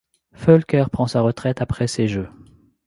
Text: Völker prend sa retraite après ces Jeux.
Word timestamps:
Völker 0.33 0.89
prend 0.89 1.05
sa 1.05 1.21
retraite 1.21 1.61
après 1.61 1.85
ces 1.85 2.07
Jeux. 2.07 2.29